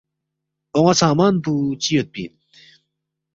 اون٘ا 0.75 0.93
سامان 1.01 1.33
پو 1.43 1.51
چِہ 1.81 1.91
یودپی 1.93 2.23
اِن؟ 2.25 2.33